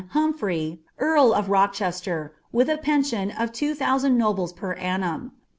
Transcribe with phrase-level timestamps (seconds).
[0.15, 2.31] Humphrey, earl of Ko* ehcsUr.
[2.51, 5.29] with a pension of two thousand nobles per Dnnum.